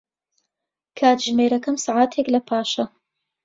کاتژمێرەکەم 0.97 1.75
سەعاتێک 1.85 2.27
لەپاشە. 2.35 2.85